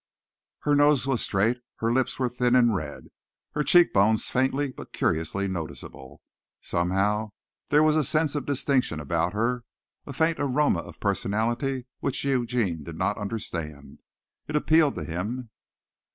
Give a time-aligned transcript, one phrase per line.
[0.61, 3.09] Her nose was straight, her lips were thin and red,
[3.51, 6.23] her cheek bones faintly but curiously noticeable.
[6.59, 7.29] Somehow
[7.69, 9.63] there was a sense of distinction about her
[10.07, 13.99] a faint aroma of personality which Eugene did not understand.
[14.47, 15.51] It appealed to him.